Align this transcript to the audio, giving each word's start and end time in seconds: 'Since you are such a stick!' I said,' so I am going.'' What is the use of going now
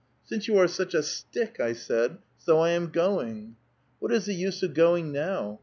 'Since 0.27 0.47
you 0.47 0.57
are 0.57 0.67
such 0.67 0.95
a 0.95 1.03
stick!' 1.03 1.59
I 1.59 1.73
said,' 1.73 2.17
so 2.47 2.57
I 2.57 2.71
am 2.71 2.87
going.'' 2.89 3.55
What 3.99 4.11
is 4.11 4.25
the 4.25 4.33
use 4.33 4.63
of 4.63 4.73
going 4.73 5.11
now 5.11 5.59